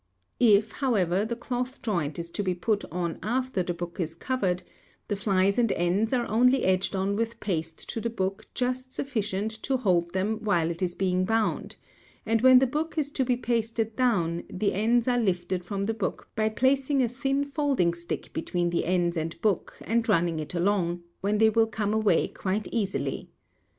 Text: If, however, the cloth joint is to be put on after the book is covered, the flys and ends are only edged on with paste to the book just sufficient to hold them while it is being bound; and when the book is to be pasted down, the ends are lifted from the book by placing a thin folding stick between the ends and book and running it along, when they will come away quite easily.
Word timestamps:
If, 0.39 0.71
however, 0.71 1.25
the 1.25 1.35
cloth 1.35 1.79
joint 1.83 2.17
is 2.17 2.31
to 2.31 2.41
be 2.41 2.55
put 2.55 2.83
on 2.85 3.19
after 3.21 3.61
the 3.61 3.75
book 3.75 3.99
is 3.99 4.15
covered, 4.15 4.63
the 5.09 5.15
flys 5.15 5.59
and 5.59 5.71
ends 5.73 6.11
are 6.11 6.25
only 6.27 6.63
edged 6.63 6.95
on 6.95 7.15
with 7.15 7.39
paste 7.39 7.87
to 7.89 8.01
the 8.01 8.09
book 8.09 8.47
just 8.55 8.93
sufficient 8.95 9.51
to 9.61 9.77
hold 9.77 10.13
them 10.13 10.37
while 10.43 10.71
it 10.71 10.81
is 10.81 10.95
being 10.95 11.23
bound; 11.23 11.75
and 12.25 12.41
when 12.41 12.57
the 12.57 12.65
book 12.65 12.97
is 12.97 13.11
to 13.11 13.23
be 13.23 13.37
pasted 13.37 13.95
down, 13.95 14.43
the 14.51 14.73
ends 14.73 15.07
are 15.07 15.19
lifted 15.19 15.63
from 15.63 15.83
the 15.83 15.93
book 15.93 16.29
by 16.35 16.49
placing 16.49 17.03
a 17.03 17.07
thin 17.07 17.43
folding 17.45 17.93
stick 17.93 18.33
between 18.33 18.71
the 18.71 18.85
ends 18.85 19.15
and 19.15 19.39
book 19.39 19.77
and 19.81 20.09
running 20.09 20.39
it 20.39 20.55
along, 20.55 21.03
when 21.19 21.37
they 21.37 21.51
will 21.51 21.67
come 21.67 21.93
away 21.93 22.27
quite 22.27 22.67
easily. 22.71 23.29